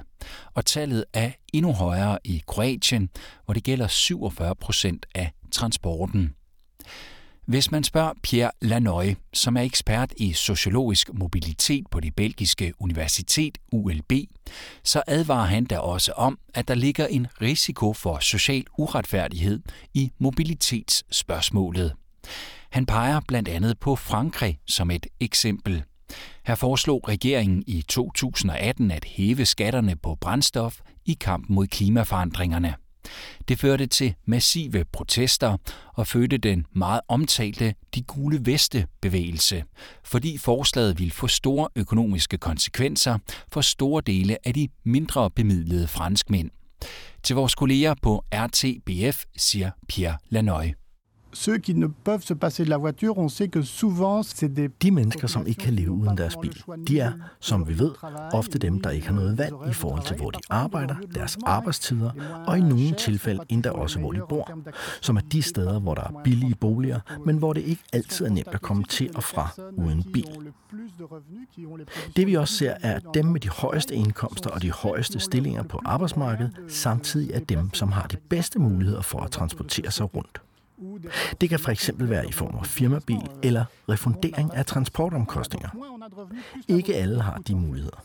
Og 0.55 0.65
tallet 0.65 1.05
er 1.13 1.31
endnu 1.53 1.73
højere 1.73 2.19
i 2.25 2.43
Kroatien, 2.47 3.09
hvor 3.45 3.55
det 3.55 3.65
gælder 3.65 3.87
47 3.87 4.57
procent 4.57 5.07
af 5.15 5.33
transporten. 5.51 6.35
Hvis 7.47 7.71
man 7.71 7.85
spørger 7.85 8.13
Pierre 8.23 8.51
Lanoy, 8.63 9.15
som 9.33 9.57
er 9.57 9.61
ekspert 9.61 10.13
i 10.17 10.33
sociologisk 10.33 11.11
mobilitet 11.15 11.85
på 11.91 12.01
det 12.01 12.15
belgiske 12.15 12.73
universitet 12.79 13.59
ULB, 13.73 14.13
så 14.85 15.03
advarer 15.07 15.47
han 15.47 15.65
da 15.65 15.79
også 15.79 16.13
om, 16.13 16.39
at 16.55 16.69
der 16.69 16.75
ligger 16.75 17.07
en 17.07 17.27
risiko 17.41 17.93
for 17.93 18.19
social 18.19 18.65
uretfærdighed 18.79 19.61
i 19.95 20.11
mobilitetsspørgsmålet. 20.19 21.95
Han 22.71 22.87
peger 22.87 23.21
blandt 23.29 23.49
andet 23.49 23.79
på 23.79 23.97
Frankrig 23.97 24.59
som 24.67 24.91
et 24.91 25.07
eksempel. 25.21 25.83
Her 26.47 26.55
foreslog 26.55 27.09
regeringen 27.09 27.65
i 27.67 27.83
2018 27.83 28.91
at 28.91 29.05
hæve 29.05 29.47
skatterne 29.47 29.97
på 29.97 30.15
brændstof 30.21 30.81
i 31.07 31.17
kampen 31.21 31.55
mod 31.55 31.67
klimaforandringerne. 31.67 32.75
Det 33.49 33.59
førte 33.59 33.87
til 33.87 34.15
massive 34.27 34.85
protester 34.93 35.57
og 35.95 36.07
fødte 36.07 36.39
den 36.39 36.67
meget 36.73 37.01
omtalte 37.09 37.75
De 37.95 38.03
Gule 38.03 38.41
Veste 38.47 38.87
bevægelse, 39.01 39.65
fordi 40.05 40.39
forslaget 40.39 40.99
ville 40.99 41.13
få 41.13 41.27
store 41.27 41.69
økonomiske 41.77 42.39
konsekvenser 42.39 43.19
for 43.53 43.61
store 43.61 44.03
dele 44.07 44.37
af 44.45 44.55
de 44.55 44.69
mindre 44.85 45.31
bemidlede 45.31 45.89
franskmænd. 45.89 46.51
Til 47.23 47.37
vores 47.37 47.55
kolleger 47.55 47.95
på 48.03 48.25
RTBF 48.33 49.25
siger 49.37 49.71
Pierre 49.89 50.17
Lanoy. 50.29 50.84
Ceux 51.35 51.59
qui 51.59 51.75
ne 51.75 51.87
peuvent 52.05 52.23
se 52.23 52.35
passer 52.35 52.65
de 52.65 52.71
la 52.71 52.77
voiture, 52.77 53.19
on 53.19 53.29
sait 53.29 53.49
que 53.49 53.63
souvent 53.63 54.23
c'est 54.23 54.49
des 54.49 54.71
De 54.83 54.91
mennesker, 54.91 55.27
som 55.29 55.47
ikke 55.47 55.61
kan 55.61 55.75
leve 55.75 55.91
uden 55.91 56.17
deres 56.19 56.37
bil, 56.37 56.63
de 56.89 57.01
er, 57.01 57.13
som 57.41 57.69
vi 57.69 57.79
ved, 57.79 57.91
ofte 58.33 58.59
dem, 58.59 58.81
der 58.81 58.91
ikke 58.91 59.07
har 59.07 59.15
noget 59.15 59.39
valg 59.39 59.55
i 59.71 59.73
forhold 59.73 60.03
til, 60.07 60.17
hvor 60.17 60.31
de 60.31 60.39
arbejder, 60.51 60.95
deres 61.15 61.39
arbejdstider, 61.47 62.11
og 62.47 62.59
i 62.59 62.61
nogle 62.61 62.95
tilfælde 62.99 63.41
endda 63.49 63.71
også, 63.71 63.99
hvor 63.99 64.13
de 64.13 64.21
bor, 64.29 64.51
som 65.01 65.17
er 65.17 65.21
de 65.21 65.43
steder, 65.43 65.81
hvor 65.81 65.95
der 65.95 66.03
er 66.03 66.21
billige 66.25 66.55
boliger, 66.55 67.01
men 67.27 67.37
hvor 67.37 67.53
det 67.53 67.61
ikke 67.61 67.83
altid 67.93 68.27
er 68.27 68.31
nemt 68.31 68.49
at 68.53 68.63
komme 68.63 68.85
til 68.85 69.11
og 69.15 69.23
fra 69.23 69.49
uden 69.73 70.03
bil. 70.13 70.53
Det 72.17 72.27
vi 72.27 72.35
også 72.35 72.55
ser, 72.55 72.75
er, 72.83 72.95
at 72.95 73.03
dem 73.15 73.25
med 73.25 73.41
de 73.41 73.49
højeste 73.49 73.95
indkomster 73.95 74.51
og 74.51 74.63
de 74.63 74.71
højeste 74.71 75.21
stillinger 75.21 75.63
på 75.63 75.81
arbejdsmarkedet, 75.85 76.53
samtidig 76.69 77.31
er 77.31 77.41
dem, 77.41 77.75
som 77.75 77.93
har 77.93 78.07
de 78.07 78.17
bedste 78.17 78.59
muligheder 78.59 79.03
for 79.03 79.21
at 79.21 79.31
transportere 79.31 79.91
sig 79.91 80.15
rundt. 80.17 80.41
Det 81.41 81.49
kan 81.49 81.59
for 81.59 81.71
eksempel 81.71 82.11
være 82.11 82.29
i 82.29 82.33
form 82.33 82.55
af 82.59 82.67
firmabil 82.67 83.29
eller 83.43 83.65
refundering 83.89 84.55
af 84.55 84.67
transportomkostninger. 84.67 85.69
Ikke 86.69 86.95
alle 86.95 87.21
har 87.21 87.39
de 87.39 87.55
muligheder. 87.55 88.05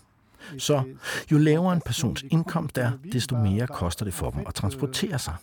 Så 0.58 0.84
jo 1.32 1.38
lavere 1.38 1.74
en 1.74 1.82
persons 1.86 2.26
indkomst 2.32 2.78
er, 2.78 2.92
desto 3.12 3.38
mere 3.38 3.68
koster 3.68 4.06
det 4.06 4.14
for 4.14 4.30
dem 4.30 4.44
at 4.48 4.54
transportere 4.54 5.20
sig. 5.20 5.34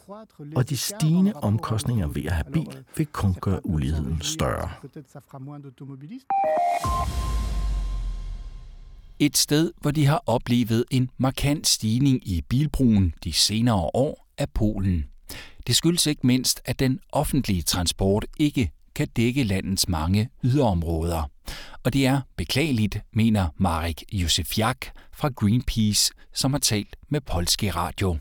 Og 0.57 0.69
de 0.69 0.77
stigende 0.77 1.33
omkostninger 1.33 2.07
ved 2.07 2.25
at 2.25 2.33
have 2.33 2.53
bil 2.53 2.85
vil 2.97 3.07
kun 3.07 3.35
gøre 3.35 3.67
uligheden 3.67 4.21
større. 4.21 4.71
Et 9.19 9.37
sted, 9.37 9.73
hvor 9.81 9.91
de 9.91 10.07
har 10.07 10.23
oplevet 10.27 10.85
en 10.91 11.11
markant 11.19 11.67
stigning 11.67 12.29
i 12.29 12.43
bilbrugen 12.49 13.15
de 13.25 13.33
senere 13.33 13.91
år, 13.95 14.27
er 14.39 14.47
Polen. 14.55 15.05
Det 15.67 15.77
skyldes 15.77 16.07
ikke 16.07 16.27
mindst, 16.27 16.61
at 16.65 16.79
den 16.79 17.01
offentlige 17.13 17.63
transport 17.63 18.27
ikke 18.39 18.71
kan 18.95 19.09
dække 19.09 19.45
landets 19.45 19.89
mange 19.89 20.29
yderområder. 20.45 21.31
Og 21.85 21.93
det 21.93 22.07
er 22.07 22.21
beklageligt, 22.37 22.99
mener 23.13 23.49
Marek 23.57 24.03
Józefiak 24.15 24.91
fra 25.13 25.29
Greenpeace, 25.29 26.13
som 26.35 26.53
har 26.53 26.59
talt 26.59 26.97
med 27.09 27.21
Polski 27.21 27.71
Radio. 27.71 28.17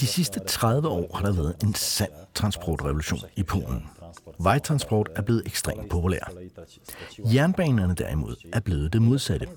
De 0.00 0.06
sidste 0.06 0.40
30 0.40 0.88
år 0.88 1.16
har 1.16 1.26
der 1.26 1.32
været 1.32 1.56
en 1.62 1.74
sand 1.74 2.10
transportrevolution 2.34 3.20
i 3.36 3.42
Polen. 3.42 3.82
Vejtransport 4.38 5.08
er 5.16 5.22
blevet 5.22 5.42
ekstremt 5.46 5.90
populær. 5.90 6.32
Jernbanerne 7.18 7.94
derimod 7.94 8.36
er 8.52 8.60
blevet 8.60 8.92
det 8.92 9.02
modsatte. 9.02 9.48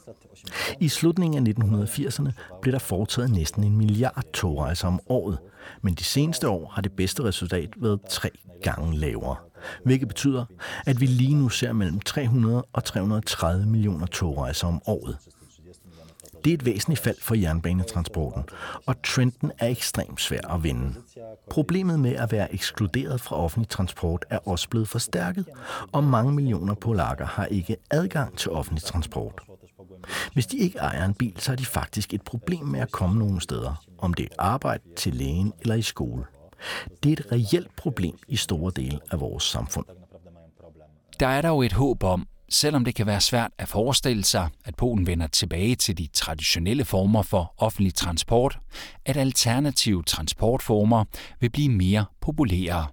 I 0.79 0.88
slutningen 0.88 1.48
af 1.48 1.53
1980'erne 1.53 2.32
blev 2.62 2.72
der 2.72 2.79
foretaget 2.79 3.32
næsten 3.32 3.63
en 3.63 3.77
milliard 3.77 4.24
togrejser 4.34 4.88
om 4.88 5.00
året, 5.10 5.38
men 5.82 5.94
de 5.94 6.03
seneste 6.03 6.50
år 6.50 6.70
har 6.70 6.82
det 6.82 6.91
bedste 6.91 7.24
resultat 7.24 7.70
været 7.77 8.00
tre 8.10 8.29
gange 8.63 8.98
lavere. 8.98 9.36
Hvilket 9.84 10.08
betyder, 10.08 10.46
at 10.86 11.01
vi 11.01 11.06
lige 11.06 11.36
nu 11.36 11.50
ser 11.50 11.74
mellem 11.74 12.00
300 12.00 12.65
og 12.74 12.84
330 12.84 13.65
millioner 13.65 14.06
togrejser 14.06 14.68
om 14.68 14.82
året. 14.88 15.18
Det 16.43 16.50
er 16.50 16.53
et 16.53 16.65
væsentligt 16.65 17.01
fald 17.01 17.17
for 17.22 17.36
jernbanetransporten, 17.36 18.43
og 18.86 19.03
trenden 19.03 19.51
er 19.60 19.67
ekstremt 19.67 20.22
svær 20.22 20.53
at 20.55 20.63
vinde. 20.63 20.96
Problemet 21.50 22.00
med 22.00 22.15
at 22.15 22.31
være 22.31 22.53
ekskluderet 22.53 23.22
fra 23.22 23.36
offentlig 23.36 23.69
transport 23.69 24.25
er 24.29 24.38
også 24.38 24.69
blevet 24.69 24.88
forstærket, 24.88 25.46
og 25.91 26.03
mange 26.03 26.31
millioner 26.31 26.74
polakker 26.74 27.25
har 27.25 27.46
ikke 27.46 27.77
adgang 27.91 28.38
til 28.38 28.51
offentlig 28.51 28.84
transport. 28.84 29.41
Hvis 30.34 30.48
de 30.48 30.58
ikke 30.58 30.77
ejer 30.77 31.05
en 31.05 31.13
bil, 31.13 31.34
så 31.38 31.51
har 31.51 31.55
de 31.55 31.65
faktisk 31.65 32.13
et 32.13 32.22
problem 32.22 32.65
med 32.65 32.79
at 32.79 32.91
komme 32.91 33.19
nogen 33.19 33.39
steder, 33.39 33.84
om 33.98 34.13
det 34.13 34.25
er 34.25 34.36
arbejde, 34.38 34.84
til 34.96 35.13
lægen 35.13 35.53
eller 35.62 35.75
i 35.75 35.81
skole. 35.81 36.24
Det 37.03 37.10
er 37.10 37.13
et 37.13 37.31
reelt 37.31 37.75
problem 37.75 38.17
i 38.27 38.36
store 38.36 38.72
dele 38.75 39.00
af 39.12 39.19
vores 39.19 39.43
samfund. 39.43 39.86
Der 41.19 41.27
er 41.27 41.41
dog 41.41 41.65
et 41.65 41.74
håb 41.74 42.03
om, 42.03 42.27
selvom 42.50 42.86
det 42.86 42.96
kan 42.96 43.06
være 43.06 43.22
svært 43.22 43.51
at 43.58 43.68
forestille 43.68 44.24
sig, 44.24 44.50
at 44.65 44.75
Polen 44.75 45.08
vender 45.08 45.27
tilbage 45.27 45.75
til 45.75 45.98
de 45.98 46.08
traditionelle 46.13 46.86
former 46.86 47.22
for 47.22 47.53
offentlig 47.58 47.94
transport, 47.94 48.60
at 49.06 49.18
alternative 49.18 50.03
transportformer 50.03 51.06
vil 51.39 51.50
blive 51.50 51.70
mere 51.70 52.06
populære. 52.22 52.88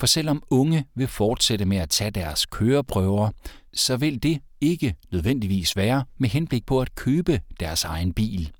For 0.00 0.06
selvom 0.06 0.42
unge 0.50 0.84
vil 0.94 1.08
fortsætte 1.08 1.64
med 1.64 1.76
at 1.76 1.90
tage 1.90 2.10
deres 2.10 2.46
køreprøver, 2.46 3.30
så 3.74 3.96
vil 3.96 4.22
det 4.22 4.40
ikke 4.60 4.94
nødvendigvis 5.12 5.76
være 5.76 6.04
med 6.18 6.28
henblik 6.28 6.66
på 6.66 6.80
at 6.80 6.94
købe 6.94 7.40
deres 7.60 7.84
egen 7.84 8.12
bil. 8.12 8.50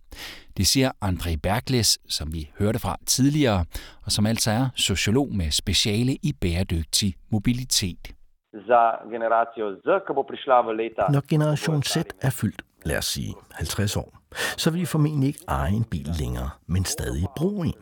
Det 0.56 0.66
siger 0.66 0.90
André 1.04 1.36
Bergles, 1.36 1.98
som 2.08 2.32
vi 2.32 2.50
hørte 2.58 2.78
fra 2.78 2.96
tidligere, 3.06 3.64
og 4.02 4.12
som 4.12 4.26
altså 4.26 4.50
er 4.50 4.68
sociolog 4.76 5.34
med 5.34 5.50
speciale 5.50 6.16
i 6.22 6.32
bæredygtig 6.32 7.14
mobilitet 7.30 8.14
za 8.52 8.80
generacijo 9.10 9.74
Z, 9.84 9.86
ki 10.06 10.12
bo 10.14 10.22
prišla 10.22 10.60
v 10.60 10.72
leta... 10.76 11.06
Når 11.10 11.22
generation 11.28 11.82
Z 11.82 11.96
er 12.22 12.30
fyldt, 12.30 12.62
lad 12.84 12.98
os 12.98 13.04
sige 13.04 13.34
50 13.50 13.96
år, 13.96 14.18
så 14.56 14.70
vil 14.70 14.80
de 14.80 14.86
formentlig 14.86 15.28
ikke 15.28 15.44
eje 15.48 15.72
en 15.72 15.84
bil 15.84 16.08
længere, 16.18 16.50
men 16.66 16.84
stadig 16.84 17.26
bruge 17.36 17.66
en. 17.66 17.74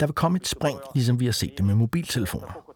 Der 0.00 0.06
vil 0.06 0.14
komme 0.14 0.36
et 0.36 0.46
spring, 0.46 0.78
ligesom 0.94 1.20
vi 1.20 1.24
har 1.24 1.32
set 1.32 1.58
det 1.58 1.66
med 1.66 1.74
mobiltelefoner. 1.74 2.70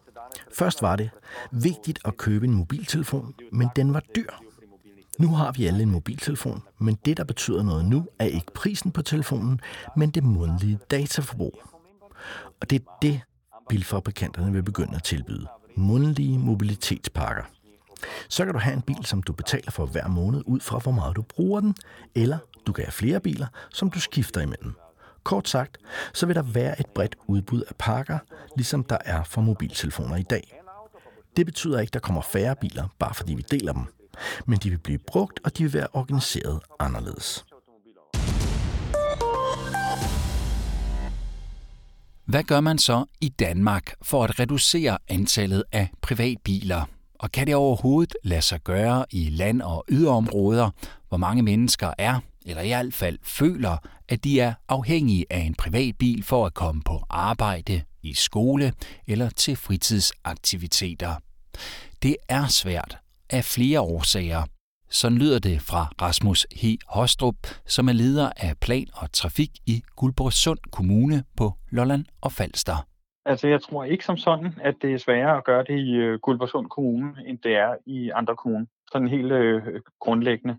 Først 0.51 0.81
var 0.81 0.95
det 0.95 1.09
vigtigt 1.51 1.99
at 2.05 2.17
købe 2.17 2.45
en 2.45 2.53
mobiltelefon, 2.53 3.33
men 3.51 3.69
den 3.75 3.93
var 3.93 4.03
dyr. 4.15 4.29
Nu 5.19 5.27
har 5.27 5.51
vi 5.51 5.67
alle 5.67 5.83
en 5.83 5.91
mobiltelefon, 5.91 6.63
men 6.77 6.97
det, 7.05 7.17
der 7.17 7.23
betyder 7.23 7.63
noget 7.63 7.85
nu, 7.85 8.07
er 8.19 8.25
ikke 8.25 8.53
prisen 8.53 8.91
på 8.91 9.01
telefonen, 9.01 9.61
men 9.95 10.09
det 10.09 10.23
månedlige 10.23 10.79
dataforbrug. 10.91 11.61
Og 12.61 12.69
det 12.69 12.81
er 12.81 12.97
det, 13.01 13.21
bilfabrikanterne 13.69 14.51
vil 14.51 14.63
begynde 14.63 14.95
at 14.95 15.03
tilbyde 15.03 15.47
mundlige 15.77 16.39
mobilitetspakker. 16.39 17.43
Så 18.29 18.45
kan 18.45 18.53
du 18.53 18.59
have 18.59 18.73
en 18.73 18.81
bil, 18.81 19.05
som 19.05 19.23
du 19.23 19.33
betaler 19.33 19.71
for 19.71 19.85
hver 19.85 20.07
måned 20.07 20.43
ud 20.45 20.59
fra, 20.59 20.79
hvor 20.79 20.91
meget 20.91 21.15
du 21.15 21.21
bruger 21.21 21.59
den, 21.61 21.75
eller 22.15 22.37
du 22.67 22.73
kan 22.73 22.85
have 22.85 22.91
flere 22.91 23.19
biler, 23.19 23.47
som 23.69 23.89
du 23.89 23.99
skifter 23.99 24.41
imellem. 24.41 24.73
Kort 25.23 25.49
sagt, 25.49 25.77
så 26.13 26.25
vil 26.25 26.35
der 26.35 26.41
være 26.41 26.79
et 26.79 26.85
bredt 26.85 27.15
udbud 27.27 27.61
af 27.61 27.75
pakker, 27.79 28.19
ligesom 28.55 28.83
der 28.83 28.97
er 29.05 29.23
for 29.23 29.41
mobiltelefoner 29.41 30.15
i 30.15 30.23
dag. 30.23 30.61
Det 31.37 31.45
betyder 31.45 31.79
ikke, 31.79 31.89
at 31.89 31.93
der 31.93 31.99
kommer 31.99 32.21
færre 32.21 32.55
biler, 32.55 32.87
bare 32.99 33.13
fordi 33.13 33.33
vi 33.33 33.43
deler 33.51 33.73
dem. 33.73 33.83
Men 34.45 34.59
de 34.59 34.69
vil 34.69 34.77
blive 34.77 34.97
brugt, 34.97 35.39
og 35.43 35.57
de 35.57 35.63
vil 35.63 35.73
være 35.73 35.87
organiseret 35.93 36.59
anderledes. 36.79 37.45
Hvad 42.25 42.43
gør 42.43 42.59
man 42.59 42.77
så 42.77 43.05
i 43.21 43.29
Danmark 43.29 43.93
for 44.01 44.23
at 44.23 44.39
reducere 44.39 44.97
antallet 45.07 45.63
af 45.71 45.89
privatbiler? 46.01 46.85
Og 47.19 47.31
kan 47.31 47.47
det 47.47 47.55
overhovedet 47.55 48.15
lade 48.23 48.41
sig 48.41 48.61
gøre 48.63 49.05
i 49.11 49.29
land- 49.29 49.61
og 49.61 49.85
yderområder, 49.89 50.69
hvor 51.09 51.17
mange 51.17 51.43
mennesker 51.43 51.93
er, 51.97 52.19
eller 52.45 52.61
i 52.61 52.67
hvert 52.67 52.93
fald 52.93 53.19
føler, 53.23 53.77
at 54.09 54.23
de 54.23 54.39
er 54.39 54.53
afhængige 54.69 55.25
af 55.29 55.39
en 55.39 55.55
privatbil 55.55 56.23
for 56.23 56.45
at 56.45 56.53
komme 56.53 56.81
på 56.85 57.03
arbejde, 57.09 57.81
i 58.03 58.13
skole 58.13 58.73
eller 59.07 59.29
til 59.29 59.55
fritidsaktiviteter? 59.55 61.15
Det 62.03 62.15
er 62.29 62.47
svært 62.47 62.97
af 63.29 63.45
flere 63.45 63.81
årsager, 63.81 64.43
sådan 64.99 65.17
lyder 65.17 65.39
det 65.39 65.57
fra 65.69 65.81
Rasmus 66.01 66.47
H. 66.61 66.63
Hostrup, 66.95 67.39
som 67.65 67.87
er 67.87 67.93
leder 67.93 68.29
af 68.37 68.53
plan 68.61 68.87
og 69.01 69.11
trafik 69.11 69.51
i 69.67 69.75
Guldborgsund 69.95 70.59
Kommune 70.71 71.23
på 71.37 71.47
Lolland 71.71 72.05
og 72.21 72.31
Falster. 72.31 72.77
Altså, 73.25 73.47
jeg 73.47 73.61
tror 73.61 73.83
ikke 73.83 74.05
som 74.05 74.17
sådan, 74.17 74.53
at 74.61 74.75
det 74.81 74.93
er 74.93 74.97
sværere 74.97 75.37
at 75.37 75.43
gøre 75.43 75.63
det 75.63 75.79
i 75.79 75.91
øh, 75.95 76.19
Guldborgsund 76.19 76.69
Kommune, 76.69 77.13
end 77.27 77.37
det 77.43 77.55
er 77.55 77.75
i 77.85 78.09
andre 78.09 78.35
kommuner. 78.35 78.65
Sådan 78.91 79.07
helt 79.07 79.31
øh, 79.31 79.81
grundlæggende. 79.99 80.57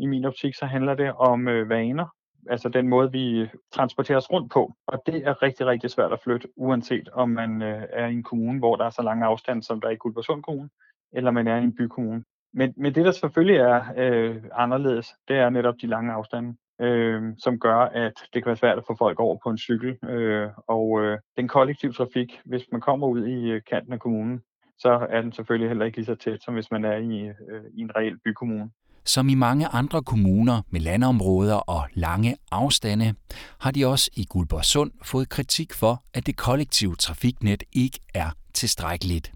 I 0.00 0.06
min 0.06 0.24
optik, 0.24 0.54
så 0.54 0.66
handler 0.66 0.94
det 0.94 1.12
om 1.12 1.48
øh, 1.48 1.68
vaner. 1.68 2.06
Altså 2.50 2.68
den 2.68 2.88
måde, 2.88 3.12
vi 3.12 3.38
øh, 3.38 3.48
transporterer 3.72 4.18
os 4.18 4.30
rundt 4.30 4.52
på. 4.52 4.72
Og 4.86 5.02
det 5.06 5.26
er 5.26 5.42
rigtig, 5.42 5.66
rigtig 5.66 5.90
svært 5.90 6.12
at 6.12 6.20
flytte, 6.24 6.48
uanset 6.56 7.08
om 7.12 7.28
man 7.28 7.62
øh, 7.62 7.82
er 7.92 8.06
i 8.06 8.12
en 8.12 8.22
kommune, 8.22 8.58
hvor 8.58 8.76
der 8.76 8.84
er 8.84 8.90
så 8.90 9.02
lange 9.02 9.26
afstand, 9.26 9.62
som 9.62 9.80
der 9.80 9.88
er 9.88 9.92
i 9.92 9.96
Guldborgsund 9.96 10.42
Kommune, 10.42 10.70
eller 11.12 11.30
man 11.30 11.46
er 11.46 11.56
i 11.56 11.62
en 11.62 11.76
bykommune. 11.76 12.24
Men, 12.54 12.74
men 12.76 12.94
det, 12.94 13.04
der 13.04 13.12
selvfølgelig 13.12 13.56
er 13.56 13.82
øh, 13.96 14.36
anderledes, 14.52 15.14
det 15.28 15.36
er 15.36 15.50
netop 15.50 15.74
de 15.82 15.86
lange 15.86 16.12
afstande, 16.12 16.56
øh, 16.80 17.22
som 17.38 17.58
gør, 17.58 17.76
at 17.76 18.12
det 18.34 18.42
kan 18.42 18.46
være 18.46 18.56
svært 18.56 18.78
at 18.78 18.84
få 18.86 18.96
folk 18.98 19.20
over 19.20 19.38
på 19.44 19.50
en 19.50 19.58
cykel. 19.58 20.08
Øh, 20.08 20.48
og 20.68 21.00
øh, 21.02 21.18
den 21.36 21.48
kollektive 21.48 21.92
trafik, 21.92 22.40
hvis 22.44 22.62
man 22.72 22.80
kommer 22.80 23.06
ud 23.06 23.26
i 23.26 23.50
øh, 23.50 23.62
kanten 23.70 23.92
af 23.92 24.00
kommunen, 24.00 24.40
så 24.78 25.06
er 25.10 25.20
den 25.22 25.32
selvfølgelig 25.32 25.68
heller 25.68 25.84
ikke 25.84 25.98
lige 25.98 26.06
så 26.06 26.14
tæt, 26.14 26.42
som 26.44 26.54
hvis 26.54 26.70
man 26.70 26.84
er 26.84 26.96
i, 26.96 27.20
øh, 27.20 27.64
i 27.74 27.80
en 27.80 27.96
reel 27.96 28.18
bykommune. 28.24 28.70
Som 29.04 29.28
i 29.28 29.34
mange 29.34 29.66
andre 29.66 30.02
kommuner 30.02 30.62
med 30.70 30.80
landområder 30.80 31.54
og 31.56 31.82
lange 31.94 32.36
afstande, 32.52 33.14
har 33.60 33.70
de 33.70 33.86
også 33.86 34.10
i 34.16 34.24
Guldborgsund 34.24 34.90
fået 35.02 35.28
kritik 35.28 35.72
for, 35.72 36.02
at 36.14 36.26
det 36.26 36.36
kollektive 36.36 36.94
trafiknet 36.96 37.62
ikke 37.72 38.00
er 38.14 38.30
tilstrækkeligt. 38.54 39.32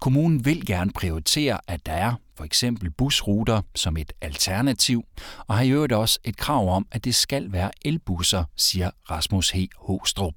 Kommunen 0.00 0.44
vil 0.44 0.66
gerne 0.66 0.90
prioritere, 0.94 1.58
at 1.68 1.86
der 1.86 1.92
er 1.92 2.14
for 2.36 2.44
eksempel 2.44 2.90
busruter 2.90 3.62
som 3.74 3.96
et 3.96 4.12
alternativ, 4.20 5.04
og 5.46 5.56
har 5.56 5.62
i 5.62 5.70
øvrigt 5.70 5.92
også 5.92 6.18
et 6.24 6.36
krav 6.36 6.68
om, 6.68 6.86
at 6.92 7.04
det 7.04 7.14
skal 7.14 7.52
være 7.52 7.70
elbusser, 7.84 8.44
siger 8.56 8.90
Rasmus 9.10 9.50
H. 9.50 9.56
Hostrup. 9.76 10.34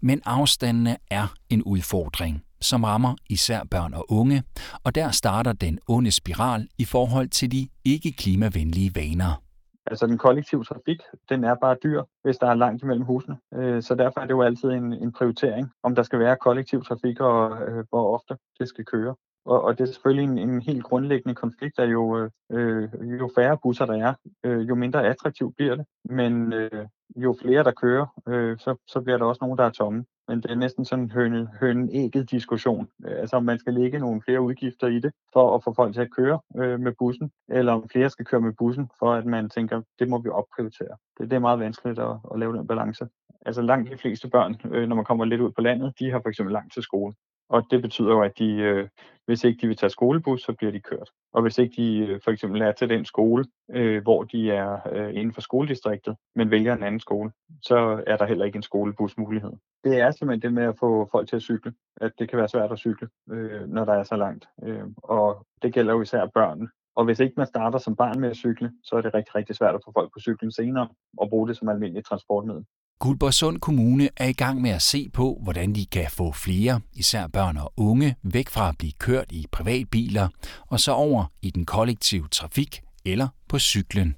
Men 0.00 0.22
afstandene 0.24 0.96
er 1.10 1.26
en 1.50 1.62
udfordring, 1.62 2.42
som 2.60 2.84
rammer 2.84 3.14
især 3.30 3.64
børn 3.70 3.94
og 3.94 4.12
unge, 4.12 4.42
og 4.84 4.94
der 4.94 5.10
starter 5.10 5.52
den 5.52 5.78
onde 5.88 6.10
spiral 6.10 6.68
i 6.78 6.84
forhold 6.84 7.28
til 7.28 7.52
de 7.52 7.68
ikke-klimavenlige 7.84 8.94
vaner. 8.94 9.42
Altså 9.90 10.06
den 10.06 10.18
kollektive 10.18 10.64
trafik, 10.64 11.00
den 11.28 11.44
er 11.44 11.54
bare 11.54 11.76
dyr, 11.82 12.02
hvis 12.22 12.38
der 12.38 12.46
er 12.46 12.54
langt 12.54 12.82
imellem 12.82 13.04
husene. 13.04 13.38
Øh, 13.54 13.82
så 13.82 13.94
derfor 13.94 14.20
er 14.20 14.24
det 14.24 14.30
jo 14.30 14.42
altid 14.42 14.68
en, 14.68 14.92
en 14.92 15.12
prioritering, 15.12 15.70
om 15.82 15.94
der 15.94 16.02
skal 16.02 16.18
være 16.18 16.36
kollektiv 16.36 16.84
trafik 16.84 17.20
og 17.20 17.62
øh, 17.62 17.84
hvor 17.90 18.14
ofte 18.14 18.36
det 18.58 18.68
skal 18.68 18.84
køre. 18.84 19.14
Og, 19.44 19.62
og 19.62 19.78
det 19.78 19.88
er 19.88 19.92
selvfølgelig 19.92 20.24
en, 20.24 20.38
en 20.38 20.62
helt 20.62 20.84
grundlæggende 20.84 21.34
konflikt, 21.34 21.78
at 21.78 21.92
jo, 21.92 22.30
øh, 22.52 22.88
jo 23.20 23.30
færre 23.34 23.58
busser 23.62 23.86
der 23.86 23.94
er, 23.94 24.14
øh, 24.44 24.68
jo 24.68 24.74
mindre 24.74 25.06
attraktivt 25.06 25.56
bliver 25.56 25.76
det. 25.76 25.86
Men 26.04 26.52
øh, 26.52 26.86
jo 27.16 27.36
flere 27.40 27.64
der 27.64 27.72
kører, 27.72 28.06
øh, 28.28 28.58
så, 28.58 28.76
så 28.86 29.00
bliver 29.00 29.18
der 29.18 29.24
også 29.24 29.38
nogen, 29.42 29.58
der 29.58 29.64
er 29.64 29.70
tomme. 29.70 30.04
Men 30.28 30.40
det 30.42 30.50
er 30.50 30.54
næsten 30.54 30.84
sådan 30.84 31.04
en 31.04 31.10
høne, 31.10 31.48
høne-ægget 31.60 32.30
diskussion. 32.30 32.88
Øh, 33.06 33.20
altså 33.20 33.36
om 33.36 33.44
man 33.44 33.58
skal 33.58 33.74
lægge 33.74 33.98
nogle 33.98 34.22
flere 34.22 34.40
udgifter 34.40 34.86
i 34.86 35.00
det, 35.00 35.12
for 35.32 35.54
at 35.54 35.64
få 35.64 35.74
folk 35.74 35.94
til 35.94 36.00
at 36.00 36.10
køre 36.10 36.40
øh, 36.56 36.80
med 36.80 36.92
bussen, 36.98 37.30
eller 37.48 37.72
om 37.72 37.88
flere 37.88 38.10
skal 38.10 38.24
køre 38.24 38.40
med 38.40 38.52
bussen, 38.52 38.90
for 38.98 39.12
at 39.12 39.26
man 39.26 39.50
tænker, 39.50 39.82
det 39.98 40.08
må 40.08 40.18
vi 40.18 40.28
opprioritere. 40.28 40.96
Det, 41.18 41.30
det 41.30 41.36
er 41.36 41.40
meget 41.40 41.60
vanskeligt 41.60 41.98
at, 41.98 42.16
at 42.32 42.38
lave 42.38 42.56
den 42.56 42.66
balance. 42.66 43.08
Altså 43.46 43.62
langt 43.62 43.90
de 43.90 43.98
fleste 43.98 44.28
børn, 44.28 44.60
øh, 44.64 44.88
når 44.88 44.96
man 44.96 45.04
kommer 45.04 45.24
lidt 45.24 45.40
ud 45.40 45.52
på 45.52 45.60
landet, 45.60 45.92
de 45.98 46.10
har 46.10 46.20
for 46.20 46.28
eksempel 46.28 46.52
langt 46.52 46.72
til 46.72 46.82
skole. 46.82 47.14
Og 47.48 47.62
det 47.70 47.82
betyder 47.82 48.10
jo, 48.10 48.22
at 48.22 48.38
de, 48.38 48.52
øh, 48.52 48.88
hvis 49.26 49.44
ikke 49.44 49.60
de 49.60 49.66
vil 49.66 49.76
tage 49.76 49.90
skolebus, 49.90 50.42
så 50.42 50.52
bliver 50.52 50.72
de 50.72 50.80
kørt. 50.80 51.10
Og 51.32 51.42
hvis 51.42 51.58
ikke 51.58 51.82
de 51.82 51.98
øh, 51.98 52.20
for 52.24 52.30
eksempel 52.30 52.62
er 52.62 52.72
til 52.72 52.88
den 52.88 53.04
skole, 53.04 53.44
øh, 53.70 54.02
hvor 54.02 54.22
de 54.22 54.50
er 54.50 54.78
øh, 54.92 55.14
inden 55.14 55.32
for 55.32 55.40
skoledistriktet, 55.40 56.16
men 56.34 56.50
vælger 56.50 56.76
en 56.76 56.82
anden 56.82 57.00
skole, 57.00 57.32
så 57.62 58.02
er 58.06 58.16
der 58.16 58.26
heller 58.26 58.44
ikke 58.44 58.56
en 58.56 58.62
skolebusmulighed. 58.62 59.52
Det 59.84 60.00
er 60.00 60.10
simpelthen 60.10 60.42
det 60.42 60.52
med 60.52 60.64
at 60.64 60.78
få 60.78 61.08
folk 61.12 61.28
til 61.28 61.36
at 61.36 61.42
cykle, 61.42 61.72
at 61.96 62.12
det 62.18 62.28
kan 62.28 62.38
være 62.38 62.48
svært 62.48 62.72
at 62.72 62.78
cykle, 62.78 63.08
øh, 63.30 63.68
når 63.68 63.84
der 63.84 63.92
er 63.92 64.02
så 64.02 64.16
langt. 64.16 64.48
Øh, 64.62 64.84
og 64.96 65.46
det 65.62 65.74
gælder 65.74 65.92
jo 65.92 66.02
især 66.02 66.26
børn. 66.26 66.68
Og 66.96 67.04
hvis 67.04 67.20
ikke 67.20 67.34
man 67.36 67.46
starter 67.46 67.78
som 67.78 67.96
barn 67.96 68.20
med 68.20 68.30
at 68.30 68.36
cykle, 68.36 68.72
så 68.84 68.96
er 68.96 69.00
det 69.00 69.14
rigtig, 69.14 69.34
rigtig 69.34 69.56
svært 69.56 69.74
at 69.74 69.80
få 69.84 69.92
folk 69.92 70.12
på 70.12 70.20
cyklen 70.20 70.52
senere 70.52 70.88
og 71.18 71.28
bruge 71.28 71.48
det 71.48 71.56
som 71.56 71.68
almindeligt 71.68 72.06
transportmiddel. 72.06 72.64
Guldborgsund 73.00 73.58
Kommune 73.58 74.08
er 74.16 74.26
i 74.26 74.32
gang 74.32 74.60
med 74.60 74.70
at 74.70 74.82
se 74.82 75.08
på, 75.12 75.38
hvordan 75.42 75.74
de 75.74 75.86
kan 75.86 76.06
få 76.10 76.32
flere, 76.32 76.80
især 76.92 77.26
børn 77.26 77.56
og 77.56 77.72
unge, 77.76 78.14
væk 78.22 78.48
fra 78.48 78.68
at 78.68 78.78
blive 78.78 78.92
kørt 78.98 79.32
i 79.32 79.46
privatbiler 79.52 80.28
og 80.66 80.80
så 80.80 80.92
over 80.92 81.24
i 81.42 81.50
den 81.50 81.66
kollektive 81.66 82.28
trafik 82.30 82.80
eller 83.04 83.28
på 83.48 83.58
cyklen. 83.58 84.16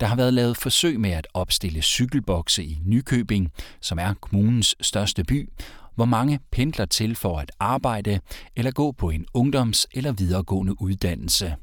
Der 0.00 0.06
har 0.06 0.16
været 0.16 0.34
lavet 0.34 0.56
forsøg 0.56 1.00
med 1.00 1.10
at 1.10 1.26
opstille 1.34 1.82
cykelbokse 1.82 2.64
i 2.64 2.78
Nykøbing, 2.84 3.52
som 3.80 3.98
er 3.98 4.14
kommunens 4.14 4.76
største 4.80 5.24
by, 5.24 5.50
hvor 5.94 6.04
mange 6.04 6.40
pendler 6.50 6.84
til 6.84 7.16
for 7.16 7.38
at 7.38 7.52
arbejde 7.60 8.20
eller 8.56 8.70
gå 8.70 8.92
på 8.92 9.10
en 9.10 9.26
ungdoms- 9.38 9.86
eller 9.92 10.12
videregående 10.12 10.82
uddannelse. 10.82 11.54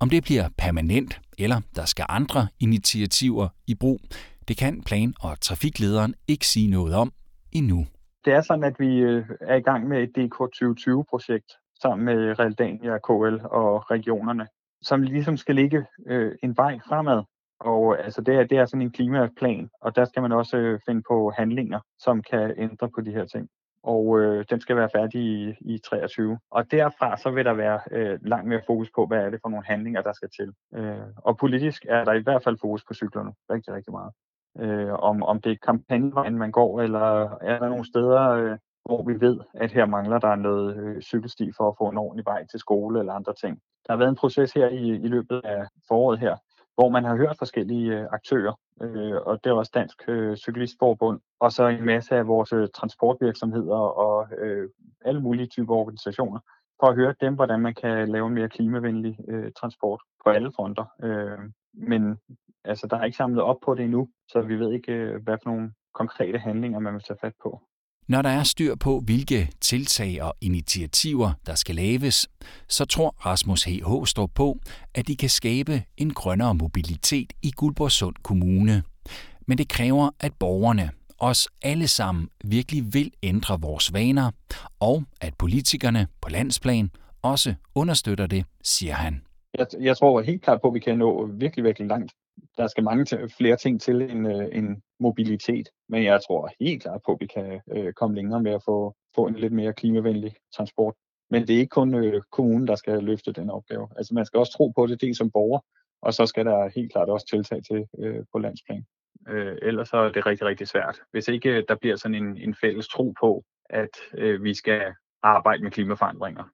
Om 0.00 0.10
det 0.10 0.22
bliver 0.22 0.48
permanent, 0.58 1.20
eller 1.38 1.60
der 1.76 1.84
skal 1.84 2.06
andre 2.08 2.48
initiativer 2.60 3.48
i 3.66 3.74
brug, 3.74 4.00
det 4.48 4.56
kan 4.56 4.82
plan- 4.82 5.14
og 5.20 5.40
trafiklederen 5.40 6.14
ikke 6.28 6.46
sige 6.46 6.70
noget 6.70 6.94
om 6.94 7.12
endnu. 7.52 7.86
Det 8.24 8.32
er 8.32 8.40
sådan, 8.40 8.64
at 8.64 8.76
vi 8.78 8.98
øh, 8.98 9.24
er 9.40 9.56
i 9.56 9.60
gang 9.60 9.88
med 9.88 10.02
et 10.02 10.10
DK 10.16 10.36
2020-projekt 10.40 11.52
sammen 11.82 12.04
med 12.04 12.38
Realdania, 12.38 12.98
KL 12.98 13.36
og 13.44 13.90
regionerne, 13.90 14.46
som 14.82 15.02
ligesom 15.02 15.36
skal 15.36 15.54
ligge 15.54 15.84
øh, 16.06 16.32
en 16.42 16.56
vej 16.56 16.78
fremad. 16.88 17.22
Og 17.60 18.04
altså, 18.04 18.20
det, 18.20 18.34
er, 18.34 18.44
det 18.44 18.58
er 18.58 18.66
sådan 18.66 18.82
en 18.82 18.90
klimaplan, 18.90 19.68
og 19.80 19.96
der 19.96 20.04
skal 20.04 20.22
man 20.22 20.32
også 20.32 20.56
øh, 20.56 20.80
finde 20.86 21.02
på 21.08 21.32
handlinger, 21.36 21.80
som 21.98 22.22
kan 22.22 22.54
ændre 22.58 22.90
på 22.90 23.00
de 23.00 23.10
her 23.10 23.24
ting 23.24 23.48
og 23.86 24.20
øh, 24.20 24.44
den 24.50 24.60
skal 24.60 24.76
være 24.76 24.90
færdig 24.92 25.20
i, 25.20 25.54
i 25.60 25.78
23. 25.78 26.38
Og 26.50 26.70
derfra 26.70 27.16
så 27.16 27.30
vil 27.30 27.44
der 27.44 27.52
være 27.52 27.80
øh, 27.90 28.18
langt 28.22 28.48
mere 28.48 28.62
fokus 28.66 28.90
på, 28.94 29.06
hvad 29.06 29.18
er 29.18 29.30
det 29.30 29.40
for 29.42 29.48
nogle 29.48 29.66
handlinger, 29.66 30.02
der 30.02 30.12
skal 30.12 30.30
til. 30.38 30.52
Øh, 30.74 31.06
og 31.16 31.36
politisk 31.36 31.86
er 31.88 32.04
der 32.04 32.12
i 32.12 32.22
hvert 32.22 32.44
fald 32.44 32.58
fokus 32.60 32.84
på 32.84 32.94
cyklerne 32.94 33.32
rigtig, 33.50 33.74
rigtig 33.74 33.92
meget. 33.92 34.12
Øh, 34.60 34.92
om, 34.92 35.22
om 35.22 35.40
det 35.40 35.52
er 35.52 35.56
kampagnevejen, 35.62 36.38
man 36.38 36.50
går, 36.50 36.80
eller 36.80 37.38
er 37.40 37.58
der 37.58 37.68
nogle 37.68 37.86
steder, 37.86 38.30
øh, 38.30 38.58
hvor 38.84 39.02
vi 39.02 39.20
ved, 39.20 39.40
at 39.54 39.72
her 39.72 39.86
mangler 39.86 40.18
der 40.18 40.34
noget 40.34 40.76
øh, 40.76 41.02
cykelsti 41.02 41.52
for 41.56 41.68
at 41.68 41.74
få 41.78 41.88
en 41.88 41.98
ordentlig 41.98 42.24
vej 42.26 42.46
til 42.46 42.60
skole 42.60 42.98
eller 42.98 43.12
andre 43.12 43.34
ting. 43.34 43.60
Der 43.86 43.92
har 43.92 43.98
været 43.98 44.08
en 44.08 44.16
proces 44.16 44.52
her 44.52 44.68
i, 44.68 44.88
i 44.88 45.08
løbet 45.08 45.40
af 45.44 45.66
foråret 45.88 46.18
her, 46.18 46.36
hvor 46.74 46.88
man 46.88 47.04
har 47.04 47.16
hørt 47.16 47.36
forskellige 47.38 47.98
øh, 47.98 48.06
aktører, 48.12 48.54
øh, 48.82 49.16
og 49.26 49.44
det 49.44 49.50
er 49.50 49.54
også 49.54 49.72
Dansk 49.74 50.02
øh, 50.08 50.36
Cyklistforbund, 50.36 51.20
og 51.40 51.52
så 51.52 51.66
en 51.66 51.86
masse 51.86 52.14
af 52.16 52.26
vores 52.26 52.52
øh, 52.52 52.68
transportvirksomheder 52.74 53.76
og 53.76 54.28
øh, 54.38 54.68
alle 55.04 55.20
mulige 55.20 55.46
typer 55.46 55.74
organisationer, 55.74 56.40
for 56.80 56.86
at 56.86 56.94
høre 56.94 57.14
dem, 57.20 57.34
hvordan 57.34 57.60
man 57.60 57.74
kan 57.74 58.08
lave 58.08 58.26
en 58.26 58.34
mere 58.34 58.48
klimavenlig 58.48 59.18
øh, 59.28 59.52
transport 59.60 60.00
på 60.24 60.30
alle 60.30 60.52
fronter. 60.56 60.84
Øh, 61.02 61.38
men 61.74 62.18
altså, 62.66 62.86
der 62.86 62.96
er 62.96 63.04
ikke 63.04 63.16
samlet 63.16 63.42
op 63.42 63.56
på 63.64 63.74
det 63.74 63.84
endnu, 63.84 64.08
så 64.28 64.40
vi 64.40 64.58
ved 64.58 64.72
ikke, 64.72 64.92
øh, 64.92 65.22
hvad 65.24 65.36
for 65.42 65.50
nogle 65.50 65.72
konkrete 65.94 66.38
handlinger 66.38 66.78
man 66.78 66.94
vil 66.94 67.02
tage 67.02 67.18
fat 67.20 67.32
på. 67.42 67.60
Når 68.08 68.22
der 68.22 68.28
er 68.28 68.42
styr 68.42 68.74
på, 68.74 69.00
hvilke 69.00 69.48
tiltag 69.60 70.22
og 70.22 70.34
initiativer, 70.40 71.32
der 71.46 71.54
skal 71.54 71.74
laves, 71.74 72.28
så 72.68 72.84
tror 72.84 73.14
Rasmus 73.26 73.64
H. 73.64 73.68
Håstrup 73.82 74.30
på, 74.34 74.58
at 74.94 75.08
de 75.08 75.16
kan 75.16 75.28
skabe 75.28 75.82
en 75.96 76.14
grønnere 76.14 76.54
mobilitet 76.54 77.32
i 77.42 77.50
Guldborgsund 77.56 78.14
Kommune. 78.22 78.82
Men 79.46 79.58
det 79.58 79.68
kræver, 79.68 80.10
at 80.20 80.32
borgerne, 80.40 80.90
os 81.18 81.48
alle 81.62 81.88
sammen, 81.88 82.28
virkelig 82.44 82.94
vil 82.94 83.12
ændre 83.22 83.60
vores 83.60 83.92
vaner, 83.92 84.30
og 84.80 85.02
at 85.20 85.34
politikerne 85.38 86.06
på 86.22 86.28
landsplan 86.28 86.90
også 87.22 87.54
understøtter 87.74 88.26
det, 88.26 88.44
siger 88.62 88.94
han. 88.94 89.22
Jeg, 89.58 89.66
jeg 89.80 89.96
tror 89.96 90.22
helt 90.22 90.42
klart 90.42 90.60
på, 90.60 90.68
at 90.68 90.74
vi 90.74 90.80
kan 90.80 90.98
nå 90.98 91.26
virkelig, 91.26 91.64
virkelig 91.64 91.88
langt. 91.88 92.12
Der 92.56 92.66
skal 92.66 92.84
mange 92.84 93.28
flere 93.38 93.56
ting 93.56 93.80
til 93.80 94.02
end, 94.02 94.28
øh, 94.28 94.48
end 94.52 94.82
mobilitet. 95.00 95.68
Men 95.88 96.04
jeg 96.04 96.20
tror 96.26 96.50
helt 96.60 96.82
klart 96.82 97.00
på, 97.06 97.12
at 97.12 97.20
vi 97.20 97.26
kan 97.26 97.60
øh, 97.72 97.92
komme 97.92 98.16
længere 98.16 98.42
med 98.42 98.52
at 98.52 98.62
få, 98.64 98.94
få 99.14 99.26
en 99.26 99.34
lidt 99.34 99.52
mere 99.52 99.72
klimavenlig 99.72 100.34
transport. 100.56 100.94
Men 101.30 101.42
det 101.42 101.54
er 101.54 101.58
ikke 101.58 101.70
kun 101.70 101.94
øh, 101.94 102.22
kommunen, 102.32 102.68
der 102.68 102.74
skal 102.74 103.04
løfte 103.04 103.32
den 103.32 103.50
opgave. 103.50 103.88
Altså 103.96 104.14
man 104.14 104.26
skal 104.26 104.38
også 104.38 104.52
tro 104.52 104.68
på 104.68 104.86
det, 104.86 105.00
dels 105.00 105.18
som 105.18 105.30
borger, 105.30 105.60
og 106.02 106.14
så 106.14 106.26
skal 106.26 106.44
der 106.46 106.68
helt 106.74 106.92
klart 106.92 107.08
også 107.08 107.26
tiltag 107.26 107.62
til 107.64 107.86
øh, 107.98 108.24
på 108.32 108.38
landsplan. 108.38 108.84
Øh, 109.28 109.56
ellers 109.62 109.88
så 109.88 109.96
er 109.96 110.12
det 110.12 110.26
rigtig, 110.26 110.46
rigtig 110.46 110.68
svært. 110.68 111.00
Hvis 111.10 111.28
ikke 111.28 111.56
øh, 111.56 111.64
der 111.68 111.74
bliver 111.74 111.96
sådan 111.96 112.14
en, 112.14 112.36
en 112.36 112.54
fælles 112.54 112.88
tro 112.88 113.14
på, 113.20 113.44
at 113.70 113.90
øh, 114.14 114.44
vi 114.44 114.54
skal 114.54 114.94
arbejde 115.22 115.62
med 115.62 115.70
klimaforandringer, 115.70 116.44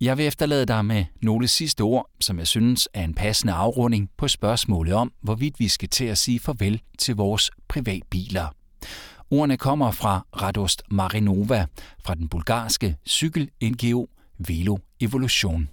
jeg 0.00 0.18
vil 0.18 0.26
efterlade 0.26 0.66
dig 0.66 0.84
med 0.84 1.04
nogle 1.22 1.48
sidste 1.48 1.80
ord, 1.80 2.10
som 2.20 2.38
jeg 2.38 2.46
synes 2.46 2.88
er 2.94 3.04
en 3.04 3.14
passende 3.14 3.52
afrunding 3.52 4.10
på 4.18 4.28
spørgsmålet 4.28 4.94
om, 4.94 5.12
hvorvidt 5.22 5.60
vi 5.60 5.68
skal 5.68 5.88
til 5.88 6.04
at 6.04 6.18
sige 6.18 6.40
farvel 6.40 6.80
til 6.98 7.16
vores 7.16 7.50
privatbiler. 7.68 8.46
Ordene 9.30 9.56
kommer 9.56 9.90
fra 9.90 10.26
Radost 10.42 10.82
Marinova 10.90 11.66
fra 12.04 12.14
den 12.14 12.28
bulgarske 12.28 12.96
cykel-NGO 13.08 14.06
Velo 14.38 14.76
Evolution. 15.00 15.68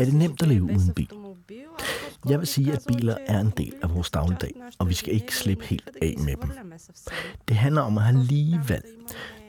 Er 0.00 0.04
det 0.04 0.14
nemt 0.14 0.42
at 0.42 0.48
leve 0.48 0.62
uden 0.62 0.94
bil? 0.96 1.08
Jeg 2.28 2.38
vil 2.38 2.46
sige, 2.46 2.72
at 2.72 2.82
biler 2.88 3.16
er 3.26 3.40
en 3.40 3.52
del 3.56 3.72
af 3.82 3.94
vores 3.94 4.10
dagligdag, 4.10 4.52
og 4.78 4.88
vi 4.88 4.94
skal 4.94 5.14
ikke 5.14 5.36
slippe 5.36 5.64
helt 5.64 5.90
af 6.02 6.14
med 6.18 6.34
dem. 6.42 6.50
Det 7.48 7.56
handler 7.56 7.82
om 7.82 7.98
at 7.98 8.04
have 8.04 8.24
lige 8.24 8.60
valg. 8.68 8.84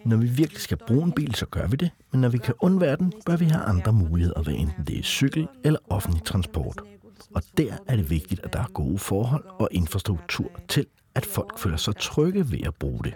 Når 0.05 0.17
vi 0.17 0.27
virkelig 0.27 0.62
skal 0.62 0.77
bruge 0.88 1.03
en 1.03 1.12
bil, 1.12 1.36
så 1.36 1.45
gør 1.45 1.67
vi 1.67 1.75
det, 1.75 1.89
men 2.12 2.21
når 2.21 2.29
vi 2.29 2.38
kan 2.38 2.53
undvære 2.62 2.95
den, 2.95 3.13
bør 3.25 3.36
vi 3.36 3.45
have 3.45 3.63
andre 3.63 3.93
muligheder, 3.93 4.41
hvad 4.41 4.53
enten 4.53 4.86
det 4.88 4.99
er 4.99 5.03
cykel 5.03 5.47
eller 5.63 5.79
offentlig 5.89 6.23
transport. 6.23 6.81
Og 7.36 7.43
der 7.57 7.77
er 7.88 7.95
det 7.95 8.10
vigtigt, 8.10 8.41
at 8.43 8.53
der 8.53 8.60
er 8.60 8.67
gode 8.73 8.97
forhold 8.97 9.45
og 9.45 9.69
infrastruktur 9.71 10.51
til, 10.67 10.86
at 11.15 11.25
folk 11.25 11.60
føler 11.60 11.77
sig 11.77 11.95
trygge 11.95 12.51
ved 12.51 12.60
at 12.65 12.75
bruge 12.75 13.03
det. 13.03 13.13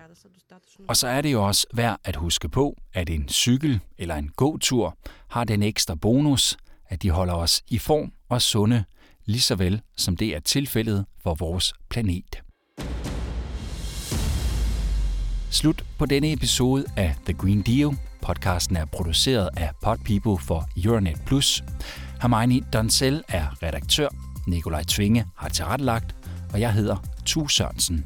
Og 0.88 0.98
så 0.98 1.08
er 1.08 1.22
det 1.22 1.32
jo 1.32 1.48
også 1.48 1.68
værd 1.74 2.00
at 2.04 2.16
huske 2.16 2.50
på, 2.50 2.78
at 2.94 3.10
en 3.10 3.30
cykel 3.30 3.80
eller 3.98 4.16
en 4.16 4.30
gåtur 4.36 4.98
har 5.28 5.44
den 5.44 5.64
ekstra 5.64 5.96
bonus, 5.96 6.58
at 6.90 7.02
de 7.02 7.10
holder 7.10 7.34
os 7.34 7.64
i 7.70 7.78
form 7.78 8.12
og 8.30 8.42
sunde, 8.42 8.84
lige 9.26 9.42
så 9.42 9.56
vel 9.56 9.82
som 9.98 10.18
det 10.18 10.36
er 10.36 10.40
tilfældet 10.40 11.06
for 11.24 11.34
vores 11.34 11.74
planet. 11.90 12.42
Slut 15.52 15.86
på 15.98 16.06
denne 16.06 16.32
episode 16.34 16.86
af 16.98 17.16
The 17.26 17.34
Green 17.34 17.62
Deal. 17.62 17.98
Podcasten 18.22 18.76
er 18.76 18.86
produceret 18.86 19.50
af 19.58 19.70
Pod 19.84 19.98
People 19.98 20.46
for 20.46 20.70
Euronet 20.84 21.22
Plus. 21.26 21.64
Hermione 22.22 22.62
Donsel 22.74 23.24
er 23.28 23.64
redaktør. 23.64 24.08
Nikolaj 24.48 24.84
Tvinge 24.84 25.26
har 25.36 25.50
tilrettelagt, 25.50 26.16
og 26.54 26.60
jeg 26.60 26.74
hedder 26.74 26.96
Tu 27.26 27.48
Sørensen. 27.48 28.06